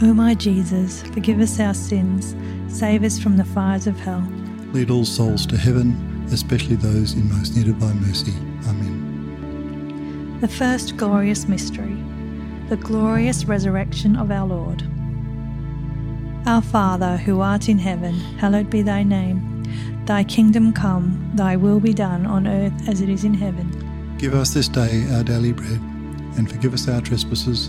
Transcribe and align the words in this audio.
O 0.00 0.14
my 0.14 0.32
Jesus, 0.32 1.02
forgive 1.02 1.40
us 1.40 1.58
our 1.58 1.74
sins, 1.74 2.36
save 2.68 3.02
us 3.02 3.18
from 3.18 3.36
the 3.36 3.44
fires 3.44 3.88
of 3.88 3.98
hell. 3.98 4.24
Lead 4.72 4.90
all 4.90 5.04
souls 5.04 5.44
to 5.46 5.56
heaven, 5.56 6.24
especially 6.30 6.76
those 6.76 7.14
in 7.14 7.28
most 7.32 7.56
need 7.56 7.66
of 7.66 7.80
thy 7.80 7.92
mercy. 7.94 8.32
Amen. 8.68 10.38
The 10.40 10.46
first 10.46 10.96
glorious 10.96 11.48
mystery, 11.48 11.96
the 12.68 12.76
glorious 12.76 13.46
resurrection 13.46 14.14
of 14.14 14.30
our 14.30 14.46
Lord. 14.46 14.84
Our 16.46 16.62
Father, 16.62 17.16
who 17.16 17.40
art 17.40 17.68
in 17.68 17.78
heaven, 17.78 18.14
hallowed 18.38 18.70
be 18.70 18.82
thy 18.82 19.02
name. 19.02 19.64
Thy 20.04 20.22
kingdom 20.22 20.72
come, 20.72 21.32
thy 21.34 21.56
will 21.56 21.80
be 21.80 21.92
done 21.92 22.24
on 22.24 22.46
earth 22.46 22.88
as 22.88 23.00
it 23.00 23.08
is 23.08 23.24
in 23.24 23.34
heaven. 23.34 24.16
Give 24.16 24.34
us 24.34 24.54
this 24.54 24.68
day 24.68 25.06
our 25.14 25.24
daily 25.24 25.52
bread, 25.52 25.80
and 26.36 26.48
forgive 26.48 26.72
us 26.72 26.86
our 26.86 27.00
trespasses, 27.00 27.68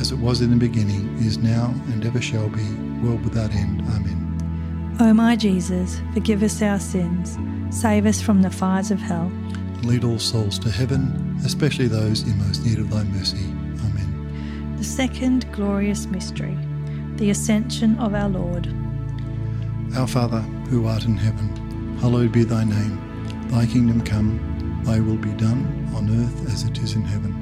As 0.00 0.10
it 0.10 0.18
was 0.18 0.40
in 0.40 0.50
the 0.50 0.56
beginning, 0.56 1.16
is 1.18 1.38
now, 1.38 1.74
and 1.92 2.04
ever 2.04 2.20
shall 2.20 2.48
be, 2.48 2.64
world 3.02 3.22
without 3.24 3.52
end. 3.52 3.82
Amen. 3.82 4.96
O 5.00 5.12
my 5.12 5.36
Jesus, 5.36 6.00
forgive 6.12 6.42
us 6.42 6.60
our 6.62 6.78
sins, 6.78 7.38
save 7.70 8.06
us 8.06 8.20
from 8.20 8.42
the 8.42 8.50
fires 8.50 8.90
of 8.90 9.00
hell. 9.00 9.30
Lead 9.82 10.04
all 10.04 10.18
souls 10.18 10.58
to 10.60 10.70
heaven, 10.70 11.36
especially 11.44 11.88
those 11.88 12.22
in 12.22 12.38
most 12.38 12.64
need 12.64 12.78
of 12.78 12.90
thy 12.90 13.02
mercy. 13.04 13.44
Amen. 13.84 14.76
The 14.78 14.84
second 14.84 15.50
glorious 15.52 16.06
mystery, 16.06 16.56
the 17.16 17.30
Ascension 17.30 17.98
of 17.98 18.14
our 18.14 18.28
Lord. 18.28 18.68
Our 19.96 20.06
Father, 20.06 20.40
who 20.70 20.86
art 20.86 21.04
in 21.04 21.16
heaven, 21.16 21.98
hallowed 21.98 22.32
be 22.32 22.44
thy 22.44 22.64
name. 22.64 23.48
Thy 23.48 23.66
kingdom 23.66 24.02
come, 24.02 24.82
thy 24.84 25.00
will 25.00 25.18
be 25.18 25.32
done, 25.32 25.90
on 25.94 26.08
earth 26.10 26.52
as 26.52 26.64
it 26.64 26.78
is 26.78 26.94
in 26.94 27.02
heaven. 27.02 27.41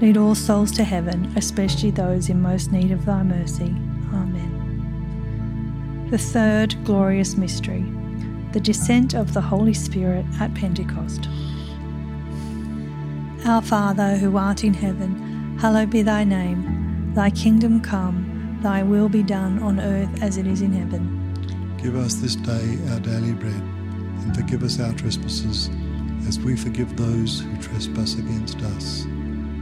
Lead 0.00 0.16
all 0.16 0.34
souls 0.34 0.72
to 0.72 0.82
heaven, 0.82 1.32
especially 1.36 1.90
those 1.90 2.28
in 2.28 2.42
most 2.42 2.72
need 2.72 2.90
of 2.90 3.04
thy 3.04 3.22
mercy. 3.22 3.74
Amen. 4.12 6.08
The 6.10 6.18
third 6.18 6.76
glorious 6.84 7.36
mystery, 7.36 7.84
the 8.52 8.60
descent 8.60 9.14
of 9.14 9.34
the 9.34 9.40
Holy 9.40 9.72
Spirit 9.72 10.26
at 10.40 10.52
Pentecost. 10.54 11.28
Our 13.46 13.62
Father, 13.62 14.16
who 14.16 14.36
art 14.36 14.64
in 14.64 14.74
heaven, 14.74 15.58
hallowed 15.58 15.90
be 15.90 16.02
thy 16.02 16.24
name. 16.24 17.12
Thy 17.14 17.30
kingdom 17.30 17.80
come, 17.80 18.58
thy 18.62 18.82
will 18.82 19.08
be 19.08 19.22
done 19.22 19.62
on 19.62 19.78
earth 19.78 20.22
as 20.22 20.36
it 20.38 20.46
is 20.46 20.60
in 20.60 20.72
heaven. 20.72 21.76
Give 21.80 21.94
us 21.96 22.14
this 22.14 22.34
day 22.34 22.78
our 22.90 23.00
daily 23.00 23.32
bread, 23.32 23.52
and 23.54 24.34
forgive 24.34 24.62
us 24.64 24.80
our 24.80 24.92
trespasses, 24.94 25.70
as 26.26 26.40
we 26.40 26.56
forgive 26.56 26.96
those 26.96 27.40
who 27.40 27.56
trespass 27.58 28.14
against 28.18 28.60
us. 28.62 29.06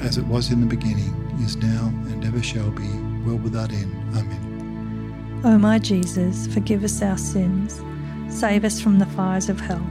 As 0.00 0.18
it 0.18 0.26
was 0.26 0.50
in 0.50 0.60
the 0.60 0.66
beginning, 0.66 1.24
is 1.40 1.56
now, 1.56 1.86
and 2.10 2.24
ever 2.24 2.42
shall 2.42 2.70
be, 2.70 2.88
world 3.24 3.42
without 3.42 3.72
end. 3.72 3.92
Amen. 4.16 5.40
O 5.44 5.58
my 5.58 5.78
Jesus, 5.78 6.46
forgive 6.46 6.84
us 6.84 7.02
our 7.02 7.18
sins, 7.18 7.82
save 8.28 8.64
us 8.64 8.80
from 8.80 8.98
the 8.98 9.06
fires 9.06 9.48
of 9.48 9.60
hell. 9.60 9.84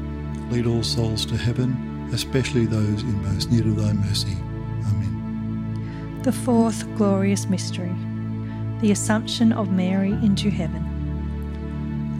Lead 0.50 0.66
all 0.66 0.84
souls 0.84 1.26
to 1.28 1.38
heaven, 1.38 2.10
especially 2.12 2.66
those 2.66 3.04
in 3.04 3.24
most 3.24 3.52
need 3.52 3.66
of 3.66 3.76
thy 3.76 3.94
mercy. 3.94 4.36
Amen. 4.88 6.22
The 6.24 6.32
fourth 6.32 6.88
glorious 6.96 7.48
mystery, 7.48 7.94
the 8.82 8.92
Assumption 8.92 9.52
of 9.52 9.72
Mary 9.72 10.12
into 10.12 10.50
heaven. 10.50 10.84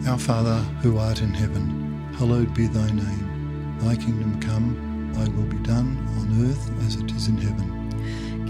Our 0.06 0.18
Father, 0.18 0.58
who 0.82 0.98
art 0.98 1.22
in 1.22 1.32
heaven, 1.34 2.12
hallowed 2.18 2.54
be 2.54 2.66
thy 2.66 2.90
name. 2.90 3.78
Thy 3.80 3.96
kingdom 3.96 4.40
come, 4.40 5.12
thy 5.14 5.28
will 5.28 5.48
be 5.48 5.58
done, 5.58 5.96
on 6.18 6.48
earth 6.48 6.70
as 6.86 6.96
it 6.96 7.10
is 7.12 7.28
in 7.28 7.38
heaven. 7.38 7.73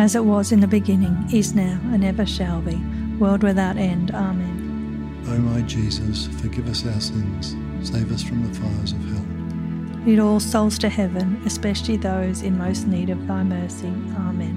as 0.00 0.14
it 0.14 0.24
was 0.24 0.50
in 0.50 0.60
the 0.60 0.66
beginning, 0.66 1.28
is 1.30 1.54
now, 1.54 1.78
and 1.92 2.02
ever 2.02 2.24
shall 2.24 2.62
be, 2.62 2.76
world 3.18 3.42
without 3.42 3.76
end. 3.76 4.10
Amen. 4.12 5.22
O 5.28 5.36
my 5.36 5.60
Jesus, 5.60 6.26
forgive 6.40 6.66
us 6.68 6.86
our 6.86 6.98
sins, 6.98 7.54
save 7.86 8.10
us 8.10 8.22
from 8.22 8.42
the 8.48 8.58
fires 8.58 8.92
of 8.92 9.04
hell. 9.10 9.26
Lead 10.06 10.18
all 10.18 10.40
souls 10.40 10.78
to 10.78 10.88
heaven, 10.88 11.38
especially 11.44 11.98
those 11.98 12.40
in 12.40 12.56
most 12.56 12.86
need 12.86 13.10
of 13.10 13.26
thy 13.26 13.42
mercy. 13.42 13.88
Amen. 14.16 14.56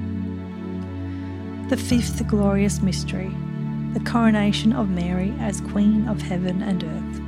The 1.68 1.76
fifth 1.76 2.26
glorious 2.26 2.82
mystery, 2.82 3.36
the 3.92 4.00
coronation 4.00 4.72
of 4.72 4.90
Mary 4.90 5.34
as 5.42 5.60
Queen 5.60 6.08
of 6.08 6.22
heaven 6.22 6.62
and 6.64 6.86
earth. 6.86 7.20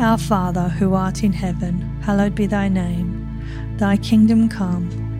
Our 0.00 0.16
Father, 0.16 0.70
who 0.70 0.94
art 0.94 1.22
in 1.22 1.34
heaven, 1.34 1.82
hallowed 2.00 2.34
be 2.34 2.46
thy 2.46 2.68
name. 2.68 3.76
Thy 3.76 3.98
kingdom 3.98 4.48
come 4.48 5.09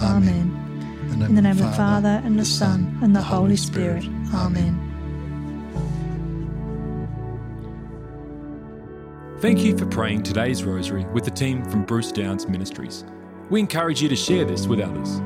Amen. 0.00 0.58
In 1.10 1.34
the 1.34 1.42
name 1.42 1.52
of 1.52 1.58
the 1.58 1.72
Father, 1.72 2.20
and 2.24 2.38
the 2.38 2.44
Son, 2.44 2.98
and 3.02 3.14
the 3.14 3.22
Holy 3.22 3.56
Spirit. 3.56 4.04
Amen. 4.34 4.78
Thank 9.40 9.64
you 9.64 9.76
for 9.76 9.86
praying 9.86 10.22
today's 10.22 10.62
rosary 10.62 11.04
with 11.06 11.24
the 11.24 11.30
team 11.30 11.64
from 11.64 11.84
Bruce 11.84 12.12
Downs 12.12 12.48
Ministries. 12.48 13.04
We 13.50 13.58
encourage 13.60 14.00
you 14.00 14.08
to 14.08 14.16
share 14.16 14.44
this 14.44 14.68
with 14.68 14.80
others. 14.80 15.20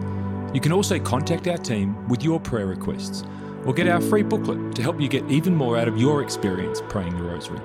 You 0.55 0.61
can 0.61 0.73
also 0.73 0.99
contact 0.99 1.47
our 1.49 1.59
team 1.59 2.09
with 2.09 2.25
your 2.25 2.41
prayer 2.41 2.67
requests 2.67 3.25
or 3.67 3.75
get 3.75 3.89
our 3.89 4.01
free 4.01 4.23
booklet 4.23 4.75
to 4.75 4.83
help 4.83 4.99
you 5.01 5.09
get 5.09 5.31
even 5.31 5.55
more 5.55 5.77
out 5.77 5.87
of 5.87 5.99
your 5.99 6.23
experience 6.23 6.81
praying 6.89 7.15
the 7.17 7.23
rosary. 7.23 7.61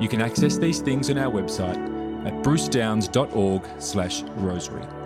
You 0.00 0.08
can 0.08 0.22
access 0.22 0.56
these 0.56 0.80
things 0.80 1.10
on 1.10 1.18
our 1.18 1.30
website 1.30 1.76
at 2.26 2.42
brucedowns.org/rosary. 2.42 5.01